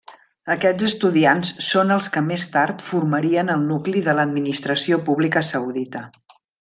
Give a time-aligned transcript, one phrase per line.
[0.53, 6.03] Aquests estudiants són els que més tard formarien el nucli de l'administració pública saudita.